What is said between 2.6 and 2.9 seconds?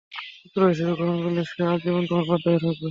থাকবে।